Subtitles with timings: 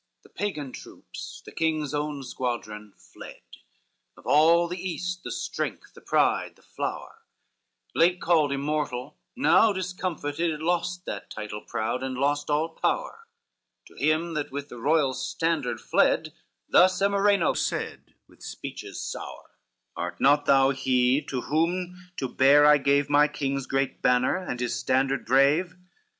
[0.23, 3.43] CIX The Pagan troops, the king's own squadron fled,
[4.17, 7.21] Of all the east, the strength, the pride, the flower,
[7.93, 13.27] Late called Immortal, now discomfited, It lost that title proud, and lost all power;
[13.89, 16.33] To him that with the royal standard fled,
[16.67, 19.51] Thus Emireno said, with speeches sour,
[19.95, 24.59] "Art not thou he to whom to bear I gave My king's great banner, and
[24.59, 25.75] his standard brave?